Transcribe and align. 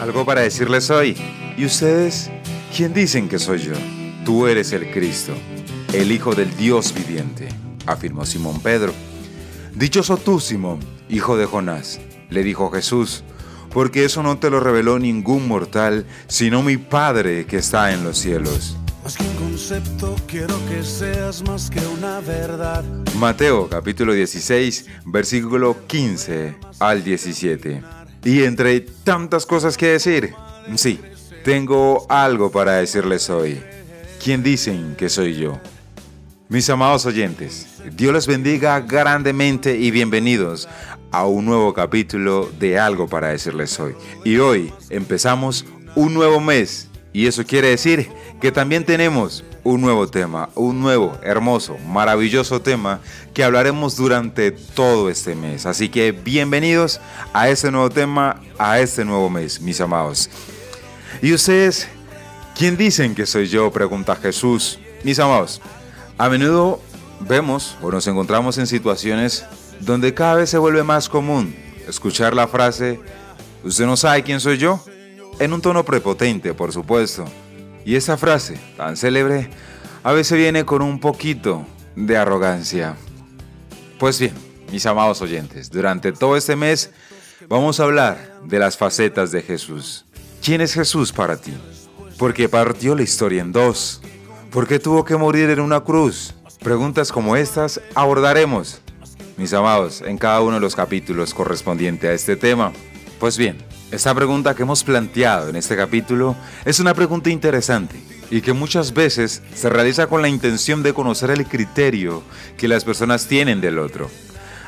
Algo 0.00 0.24
para 0.24 0.40
decirles 0.40 0.88
hoy. 0.88 1.14
¿Y 1.58 1.66
ustedes? 1.66 2.30
¿Quién 2.74 2.94
dicen 2.94 3.28
que 3.28 3.38
soy 3.38 3.58
yo? 3.58 3.74
Tú 4.24 4.46
eres 4.46 4.72
el 4.72 4.90
Cristo, 4.90 5.34
el 5.92 6.10
Hijo 6.10 6.34
del 6.34 6.56
Dios 6.56 6.94
viviente, 6.94 7.48
afirmó 7.84 8.24
Simón 8.24 8.60
Pedro. 8.60 8.94
Dichoso 9.74 10.16
tú, 10.16 10.40
Simón, 10.40 10.80
hijo 11.10 11.36
de 11.36 11.44
Jonás, 11.44 12.00
le 12.30 12.42
dijo 12.42 12.70
Jesús, 12.70 13.24
porque 13.70 14.06
eso 14.06 14.22
no 14.22 14.38
te 14.38 14.48
lo 14.48 14.60
reveló 14.60 14.98
ningún 14.98 15.46
mortal, 15.46 16.06
sino 16.28 16.62
mi 16.62 16.78
Padre 16.78 17.44
que 17.44 17.58
está 17.58 17.92
en 17.92 18.02
los 18.02 18.16
cielos. 18.16 18.78
Más 19.04 19.18
que 19.18 19.24
un 19.24 19.34
concepto, 19.34 20.16
quiero 20.26 20.54
que 20.68 20.82
seas 20.82 21.42
más 21.42 21.68
que 21.68 21.80
una 21.80 22.20
verdad. 22.20 22.84
Mateo 23.16 23.68
capítulo 23.68 24.14
16, 24.14 24.86
versículo 25.04 25.76
15 25.86 26.56
al 26.78 27.04
17. 27.04 27.99
Y 28.24 28.42
entre 28.42 28.80
tantas 28.80 29.46
cosas 29.46 29.76
que 29.76 29.86
decir, 29.86 30.34
sí, 30.76 31.00
tengo 31.42 32.04
algo 32.10 32.50
para 32.50 32.72
decirles 32.72 33.30
hoy. 33.30 33.60
¿Quién 34.22 34.42
dicen 34.42 34.94
que 34.96 35.08
soy 35.08 35.36
yo? 35.36 35.58
Mis 36.50 36.68
amados 36.68 37.06
oyentes, 37.06 37.66
Dios 37.94 38.12
les 38.12 38.26
bendiga 38.26 38.80
grandemente 38.80 39.78
y 39.78 39.90
bienvenidos 39.90 40.68
a 41.10 41.24
un 41.24 41.46
nuevo 41.46 41.72
capítulo 41.72 42.50
de 42.58 42.78
Algo 42.78 43.08
para 43.08 43.28
decirles 43.28 43.80
hoy. 43.80 43.94
Y 44.24 44.36
hoy 44.36 44.70
empezamos 44.90 45.64
un 45.94 46.12
nuevo 46.12 46.40
mes 46.40 46.89
y 47.12 47.26
eso 47.26 47.44
quiere 47.44 47.68
decir 47.68 48.08
que 48.40 48.52
también 48.52 48.84
tenemos 48.84 49.44
un 49.64 49.80
nuevo 49.80 50.08
tema, 50.08 50.48
un 50.54 50.80
nuevo, 50.80 51.18
hermoso, 51.22 51.76
maravilloso 51.86 52.62
tema 52.62 53.00
que 53.34 53.44
hablaremos 53.44 53.96
durante 53.96 54.52
todo 54.52 55.10
este 55.10 55.34
mes. 55.34 55.66
Así 55.66 55.88
que 55.88 56.12
bienvenidos 56.12 57.00
a 57.32 57.48
este 57.48 57.70
nuevo 57.70 57.90
tema, 57.90 58.40
a 58.58 58.80
este 58.80 59.04
nuevo 59.04 59.28
mes, 59.28 59.60
mis 59.60 59.80
amados. 59.80 60.30
¿Y 61.20 61.32
ustedes 61.32 61.88
quién 62.56 62.76
dicen 62.76 63.14
que 63.14 63.26
soy 63.26 63.48
yo? 63.48 63.70
Pregunta 63.70 64.16
Jesús. 64.16 64.78
Mis 65.02 65.18
amados, 65.18 65.60
a 66.16 66.28
menudo 66.28 66.80
vemos 67.20 67.76
o 67.82 67.90
nos 67.90 68.06
encontramos 68.06 68.56
en 68.58 68.66
situaciones 68.66 69.44
donde 69.80 70.14
cada 70.14 70.36
vez 70.36 70.50
se 70.50 70.58
vuelve 70.58 70.82
más 70.82 71.08
común 71.08 71.54
escuchar 71.90 72.34
la 72.34 72.48
frase, 72.48 73.00
¿usted 73.64 73.84
no 73.84 73.96
sabe 73.96 74.22
quién 74.22 74.40
soy 74.40 74.56
yo? 74.58 74.82
En 75.40 75.54
un 75.54 75.62
tono 75.62 75.86
prepotente, 75.86 76.52
por 76.52 76.70
supuesto. 76.70 77.24
Y 77.86 77.96
esa 77.96 78.18
frase, 78.18 78.60
tan 78.76 78.94
célebre, 78.94 79.48
a 80.02 80.12
veces 80.12 80.36
viene 80.36 80.66
con 80.66 80.82
un 80.82 81.00
poquito 81.00 81.64
de 81.96 82.18
arrogancia. 82.18 82.94
Pues 83.98 84.20
bien, 84.20 84.34
mis 84.70 84.84
amados 84.84 85.22
oyentes, 85.22 85.70
durante 85.70 86.12
todo 86.12 86.36
este 86.36 86.56
mes 86.56 86.90
vamos 87.48 87.80
a 87.80 87.84
hablar 87.84 88.38
de 88.44 88.58
las 88.58 88.76
facetas 88.76 89.32
de 89.32 89.40
Jesús. 89.40 90.04
¿Quién 90.44 90.60
es 90.60 90.74
Jesús 90.74 91.10
para 91.10 91.38
ti? 91.38 91.54
¿Por 92.18 92.34
qué 92.34 92.46
partió 92.50 92.94
la 92.94 93.02
historia 93.02 93.40
en 93.40 93.50
dos? 93.50 94.02
¿Por 94.50 94.68
qué 94.68 94.78
tuvo 94.78 95.06
que 95.06 95.16
morir 95.16 95.48
en 95.48 95.60
una 95.60 95.80
cruz? 95.80 96.34
Preguntas 96.62 97.10
como 97.10 97.34
estas 97.34 97.80
abordaremos, 97.94 98.82
mis 99.38 99.54
amados, 99.54 100.02
en 100.02 100.18
cada 100.18 100.42
uno 100.42 100.56
de 100.56 100.60
los 100.60 100.76
capítulos 100.76 101.32
correspondiente 101.32 102.08
a 102.08 102.12
este 102.12 102.36
tema. 102.36 102.74
Pues 103.18 103.38
bien, 103.38 103.56
esta 103.90 104.14
pregunta 104.14 104.54
que 104.54 104.62
hemos 104.62 104.84
planteado 104.84 105.48
en 105.48 105.56
este 105.56 105.76
capítulo 105.76 106.36
es 106.64 106.78
una 106.78 106.94
pregunta 106.94 107.28
interesante 107.30 107.96
y 108.30 108.40
que 108.40 108.52
muchas 108.52 108.94
veces 108.94 109.42
se 109.54 109.68
realiza 109.68 110.06
con 110.06 110.22
la 110.22 110.28
intención 110.28 110.82
de 110.82 110.94
conocer 110.94 111.30
el 111.30 111.46
criterio 111.46 112.22
que 112.56 112.68
las 112.68 112.84
personas 112.84 113.26
tienen 113.26 113.60
del 113.60 113.78
otro. 113.80 114.08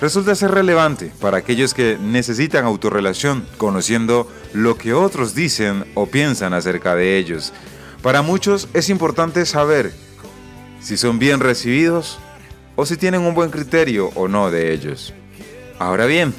Resulta 0.00 0.34
ser 0.34 0.50
relevante 0.50 1.12
para 1.20 1.38
aquellos 1.38 1.72
que 1.72 1.96
necesitan 2.00 2.64
autorrelación, 2.64 3.46
conociendo 3.56 4.28
lo 4.52 4.76
que 4.76 4.92
otros 4.92 5.34
dicen 5.34 5.84
o 5.94 6.06
piensan 6.06 6.52
acerca 6.52 6.96
de 6.96 7.16
ellos. 7.16 7.52
Para 8.02 8.22
muchos 8.22 8.68
es 8.74 8.90
importante 8.90 9.46
saber 9.46 9.92
si 10.80 10.96
son 10.96 11.20
bien 11.20 11.38
recibidos 11.38 12.18
o 12.74 12.84
si 12.84 12.96
tienen 12.96 13.20
un 13.20 13.34
buen 13.34 13.50
criterio 13.50 14.10
o 14.16 14.26
no 14.26 14.50
de 14.50 14.72
ellos. 14.72 15.14
Ahora 15.78 16.06
bien, 16.06 16.34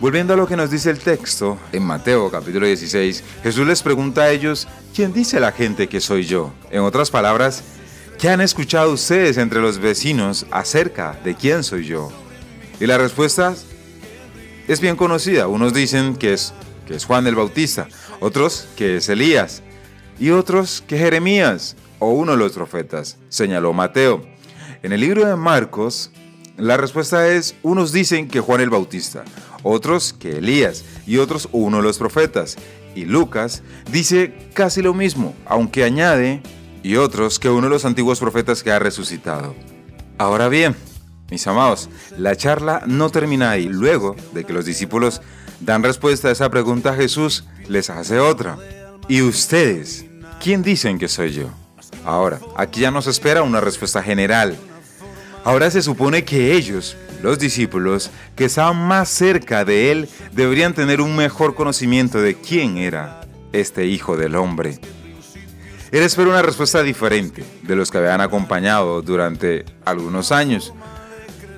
Volviendo 0.00 0.32
a 0.32 0.36
lo 0.36 0.46
que 0.46 0.56
nos 0.56 0.70
dice 0.70 0.90
el 0.90 1.00
texto, 1.00 1.58
en 1.72 1.82
Mateo 1.82 2.30
capítulo 2.30 2.66
16, 2.66 3.24
Jesús 3.42 3.66
les 3.66 3.82
pregunta 3.82 4.22
a 4.22 4.30
ellos, 4.30 4.68
¿quién 4.94 5.12
dice 5.12 5.40
la 5.40 5.50
gente 5.50 5.88
que 5.88 6.00
soy 6.00 6.24
yo? 6.24 6.52
En 6.70 6.82
otras 6.82 7.10
palabras, 7.10 7.64
¿qué 8.16 8.28
han 8.28 8.40
escuchado 8.40 8.92
ustedes 8.92 9.38
entre 9.38 9.60
los 9.60 9.80
vecinos 9.80 10.46
acerca 10.52 11.18
de 11.24 11.34
quién 11.34 11.64
soy 11.64 11.84
yo? 11.84 12.12
Y 12.78 12.86
la 12.86 12.96
respuesta 12.96 13.56
es 14.68 14.80
bien 14.80 14.94
conocida. 14.94 15.48
Unos 15.48 15.74
dicen 15.74 16.14
que 16.14 16.32
es, 16.32 16.54
que 16.86 16.94
es 16.94 17.04
Juan 17.04 17.26
el 17.26 17.34
Bautista, 17.34 17.88
otros 18.20 18.68
que 18.76 18.98
es 18.98 19.08
Elías, 19.08 19.64
y 20.20 20.30
otros 20.30 20.80
que 20.86 20.96
Jeremías 20.96 21.74
o 21.98 22.10
uno 22.10 22.32
de 22.32 22.38
los 22.38 22.52
profetas, 22.52 23.18
señaló 23.30 23.72
Mateo. 23.72 24.24
En 24.84 24.92
el 24.92 25.00
libro 25.00 25.26
de 25.26 25.34
Marcos, 25.34 26.12
la 26.56 26.76
respuesta 26.76 27.28
es, 27.28 27.56
unos 27.62 27.92
dicen 27.92 28.28
que 28.28 28.40
Juan 28.40 28.60
el 28.60 28.70
Bautista, 28.70 29.24
otros 29.62 30.12
que 30.12 30.38
Elías 30.38 30.84
y 31.06 31.18
otros 31.18 31.48
uno 31.52 31.78
de 31.78 31.82
los 31.82 31.98
profetas. 31.98 32.56
Y 32.94 33.04
Lucas 33.04 33.62
dice 33.92 34.50
casi 34.54 34.82
lo 34.82 34.94
mismo, 34.94 35.34
aunque 35.46 35.84
añade, 35.84 36.42
y 36.82 36.96
otros 36.96 37.38
que 37.38 37.48
uno 37.48 37.64
de 37.64 37.70
los 37.70 37.84
antiguos 37.84 38.20
profetas 38.20 38.62
que 38.62 38.72
ha 38.72 38.78
resucitado. 38.78 39.54
Ahora 40.16 40.48
bien, 40.48 40.74
mis 41.30 41.46
amados, 41.46 41.90
la 42.16 42.36
charla 42.36 42.82
no 42.86 43.10
termina 43.10 43.50
ahí. 43.50 43.68
Luego 43.68 44.16
de 44.32 44.44
que 44.44 44.52
los 44.52 44.64
discípulos 44.64 45.20
dan 45.60 45.82
respuesta 45.82 46.28
a 46.28 46.32
esa 46.32 46.50
pregunta, 46.50 46.94
Jesús 46.94 47.44
les 47.68 47.90
hace 47.90 48.18
otra. 48.18 48.56
¿Y 49.08 49.22
ustedes? 49.22 50.06
¿Quién 50.42 50.62
dicen 50.62 50.98
que 50.98 51.08
soy 51.08 51.32
yo? 51.32 51.50
Ahora, 52.04 52.40
aquí 52.56 52.80
ya 52.80 52.90
nos 52.90 53.06
espera 53.06 53.42
una 53.42 53.60
respuesta 53.60 54.02
general. 54.02 54.56
Ahora 55.48 55.70
se 55.70 55.80
supone 55.80 56.26
que 56.26 56.52
ellos 56.52 56.94
los 57.22 57.38
discípulos 57.38 58.10
que 58.36 58.44
estaban 58.44 58.86
más 58.86 59.08
cerca 59.08 59.64
de 59.64 59.90
él 59.90 60.06
deberían 60.32 60.74
tener 60.74 61.00
un 61.00 61.16
mejor 61.16 61.54
conocimiento 61.54 62.20
de 62.20 62.34
quién 62.34 62.76
era 62.76 63.22
este 63.54 63.86
Hijo 63.86 64.18
del 64.18 64.36
Hombre. 64.36 64.78
Él 65.90 66.02
espera 66.02 66.28
una 66.28 66.42
respuesta 66.42 66.82
diferente 66.82 67.44
de 67.62 67.76
los 67.76 67.90
que 67.90 67.96
habían 67.96 68.20
acompañado 68.20 69.00
durante 69.00 69.64
algunos 69.86 70.32
años. 70.32 70.74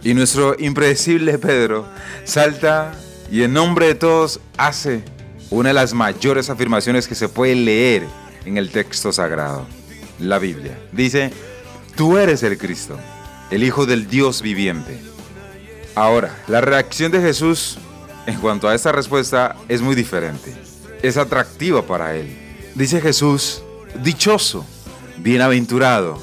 Y 0.05 0.15
nuestro 0.15 0.55
impredecible 0.57 1.37
Pedro 1.39 1.85
salta 2.23 2.93
y 3.29 3.43
en 3.43 3.55
nombre 3.55 3.89
de 3.89 3.97
todos 3.97 4.39
hace 4.57 5.03
una 5.51 5.71
de 5.71 5.75
las 5.75 5.95
mayores 5.95 6.49
afirmaciones 6.49 7.09
que 7.09 7.17
se 7.17 7.29
puede 7.29 7.57
leer 7.57 8.05
en 8.45 8.57
el 8.57 8.71
texto 8.71 9.13
sagrado, 9.13 9.67
la 10.21 10.39
Biblia. 10.39 10.79
Dice, 10.93 11.33
tú 11.97 12.17
eres 12.17 12.45
el 12.45 12.57
Cristo, 12.57 12.97
el 13.51 13.65
Hijo 13.65 13.85
del 13.87 14.07
Dios 14.07 14.43
viviente. 14.43 14.99
Ahora, 15.95 16.37
la 16.47 16.61
reacción 16.61 17.11
de 17.11 17.21
Jesús 17.21 17.79
en 18.27 18.39
cuanto 18.39 18.69
a 18.69 18.75
esta 18.75 18.93
respuesta 18.93 19.57
es 19.69 19.83
muy 19.83 19.95
diferente. 19.95 20.55
Es 21.03 21.17
atractiva 21.17 21.83
para 21.87 22.15
él. 22.15 22.29
Dice 22.75 23.01
Jesús, 23.01 23.63
dichoso, 24.03 24.65
bienaventurado, 25.19 26.23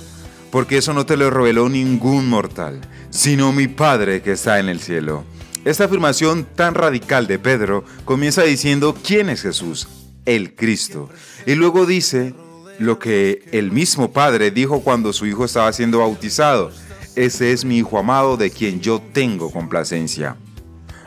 porque 0.52 0.78
eso 0.78 0.94
no 0.94 1.06
te 1.06 1.18
lo 1.18 1.30
reveló 1.30 1.68
ningún 1.68 2.30
mortal, 2.30 2.80
sino 3.10 3.52
mi 3.52 3.68
Padre 3.68 4.22
que 4.22 4.32
está 4.32 4.59
en 4.59 4.70
el 4.70 4.80
cielo. 4.80 5.26
Esta 5.66 5.86
afirmación 5.86 6.46
tan 6.56 6.76
radical 6.76 7.28
de 7.28 7.40
Pedro 7.40 7.84
comienza 8.06 8.44
diciendo 8.44 8.96
quién 9.04 9.30
es 9.30 9.42
Jesús, 9.42 9.90
el 10.26 10.56
Cristo. 10.56 11.09
Y 11.46 11.56
luego 11.56 11.86
dice 11.86 12.34
lo 12.80 13.00
que 13.00 13.44
el 13.52 13.72
mismo 13.72 14.12
Padre 14.14 14.52
dijo 14.52 14.82
cuando 14.82 15.12
su 15.12 15.26
hijo 15.26 15.44
estaba 15.44 15.74
siendo 15.74 16.00
bautizado 16.00 16.72
ese 17.17 17.51
es 17.51 17.66
mi 17.66 17.79
Hijo 17.79 17.97
amado 17.97 18.38
de 18.38 18.51
quien 18.51 18.79
yo 18.79 19.01
tengo 19.11 19.51
complacencia. 19.51 20.38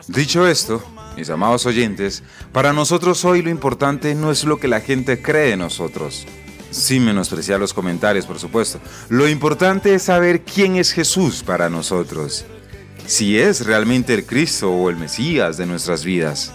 Dicho 0.08 0.44
esto, 0.44 0.82
mis 1.16 1.30
amados 1.30 1.66
oyentes, 1.66 2.24
para 2.52 2.72
nosotros 2.72 3.24
hoy 3.24 3.42
lo 3.42 3.50
importante 3.50 4.16
no 4.16 4.32
es 4.32 4.42
lo 4.42 4.58
que 4.58 4.66
la 4.66 4.80
gente 4.80 5.22
cree 5.22 5.50
de 5.50 5.56
nosotros, 5.56 6.26
sin 6.72 7.04
menospreciar 7.04 7.60
los 7.60 7.72
comentarios, 7.72 8.26
por 8.26 8.40
supuesto. 8.40 8.80
Lo 9.08 9.28
importante 9.28 9.94
es 9.94 10.02
saber 10.02 10.42
quién 10.42 10.74
es 10.74 10.90
Jesús 10.90 11.44
para 11.44 11.70
nosotros, 11.70 12.44
si 13.06 13.38
es 13.38 13.64
realmente 13.64 14.12
el 14.12 14.26
Cristo 14.26 14.72
o 14.72 14.90
el 14.90 14.96
Mesías 14.96 15.58
de 15.58 15.66
nuestras 15.66 16.04
vidas. 16.04 16.52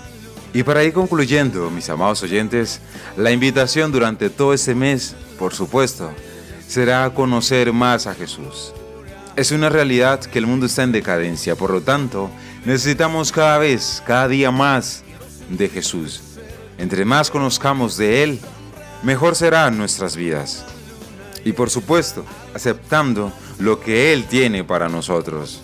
Y 0.53 0.63
para 0.63 0.83
ir 0.83 0.91
concluyendo, 0.91 1.71
mis 1.71 1.89
amados 1.89 2.23
oyentes, 2.23 2.81
la 3.15 3.31
invitación 3.31 3.93
durante 3.93 4.29
todo 4.29 4.53
este 4.53 4.75
mes, 4.75 5.15
por 5.39 5.53
supuesto, 5.53 6.11
será 6.67 7.09
conocer 7.13 7.71
más 7.71 8.05
a 8.05 8.15
Jesús 8.15 8.73
es 9.35 9.51
una 9.51 9.69
realidad 9.69 10.21
que 10.21 10.39
el 10.39 10.47
mundo 10.47 10.65
está 10.65 10.83
en 10.83 10.91
decadencia, 10.91 11.55
por 11.55 11.71
lo 11.71 11.81
tanto, 11.81 12.29
necesitamos 12.63 13.31
cada 13.31 13.57
vez, 13.57 14.01
cada 14.05 14.27
día 14.27 14.51
más 14.51 15.03
de 15.49 15.67
Jesús. 15.67 16.21
Entre 16.77 17.05
más 17.05 17.29
conozcamos 17.29 17.97
de 17.97 18.23
Él, 18.23 18.39
mejor 19.03 19.35
serán 19.35 19.77
nuestras 19.77 20.15
vidas. 20.15 20.65
Y 21.43 21.51
por 21.51 21.69
supuesto, 21.69 22.25
aceptando 22.53 23.31
lo 23.59 23.79
que 23.79 24.13
Él 24.13 24.25
tiene 24.25 24.63
para 24.63 24.89
nosotros. 24.89 25.61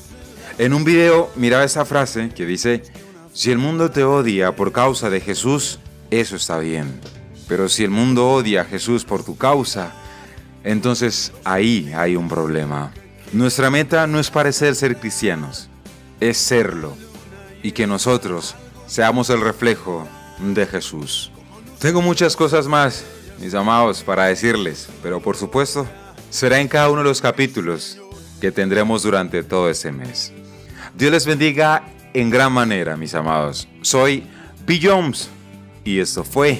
En 0.58 0.74
un 0.74 0.84
video 0.84 1.32
miraba 1.36 1.64
esa 1.64 1.86
frase 1.86 2.30
que 2.30 2.46
dice, 2.46 2.84
si 3.34 3.52
el 3.52 3.58
mundo 3.58 3.90
te 3.90 4.04
odia 4.04 4.56
por 4.56 4.72
causa 4.74 5.10
de 5.10 5.22
Jesús, 5.22 5.80
eso 6.12 6.36
está 6.36 6.60
bien. 6.60 7.00
Pero 7.48 7.70
si 7.70 7.84
el 7.84 7.90
mundo 7.90 8.30
odia 8.30 8.62
a 8.62 8.66
Jesús 8.66 9.06
por 9.06 9.24
tu 9.24 9.38
causa, 9.38 9.94
entonces 10.64 11.32
ahí 11.44 11.92
hay 11.96 12.16
un 12.16 12.28
problema. 12.28 12.92
Nuestra 13.34 13.70
meta 13.70 14.08
no 14.08 14.20
es 14.20 14.30
parecer 14.30 14.76
ser 14.76 14.98
cristianos, 14.98 15.70
es 16.20 16.38
serlo. 16.38 16.98
Y 17.64 17.72
que 17.72 17.88
nosotros 17.88 18.56
seamos 18.88 19.30
el 19.30 19.40
reflejo 19.40 20.06
de 20.40 20.66
Jesús. 20.66 21.32
Tengo 21.80 22.02
muchas 22.02 22.36
cosas 22.36 22.68
más, 22.68 23.06
mis 23.40 23.54
amados, 23.54 24.04
para 24.04 24.26
decirles, 24.26 24.90
pero 25.02 25.22
por 25.22 25.38
supuesto, 25.38 25.88
será 26.30 26.60
en 26.60 26.68
cada 26.68 26.90
uno 26.90 27.04
de 27.04 27.08
los 27.08 27.22
capítulos 27.22 27.98
que 28.42 28.52
tendremos 28.52 29.04
durante 29.04 29.44
todo 29.44 29.70
este 29.70 29.94
mes. 29.94 30.34
Dios 30.96 31.12
les 31.12 31.26
bendiga 31.26 31.84
en 32.14 32.30
gran 32.30 32.52
manera, 32.52 32.98
mis 32.98 33.16
amados. 33.16 33.66
Soy 33.82 34.28
P. 34.66 34.80
Jones 34.84 35.30
y 35.86 36.00
esto 36.00 36.26
fue 36.26 36.60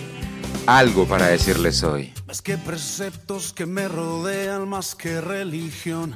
algo 0.66 1.06
para 1.06 1.28
decirles 1.28 1.84
hoy. 1.84 2.14
Más 2.28 2.42
que 2.42 2.58
preceptos 2.58 3.52
que 3.52 3.66
me 3.66 3.90
rodean, 3.90 4.70
más 4.70 4.96
que 4.96 5.20
religión. 5.20 6.16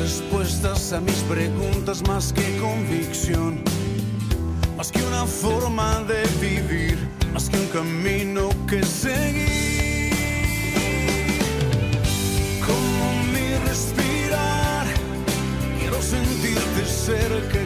Respuestas 0.00 0.92
a 0.92 1.00
mis 1.00 1.16
preguntas, 1.22 2.02
más 2.06 2.32
que 2.32 2.56
convicción. 2.58 3.60
Más 4.76 4.92
que 4.92 5.02
una 5.02 5.24
forma 5.26 6.04
de 6.04 6.22
vivir, 6.40 6.98
más 7.32 7.48
que 7.48 7.58
un 7.58 7.66
camino 7.68 8.50
que 8.68 8.82
seguir. 8.84 10.12
Como 12.66 13.22
mi 13.32 13.54
respirar, 13.66 14.86
quiero 15.80 16.00
sentirte 16.02 16.84
cerca, 16.84 17.58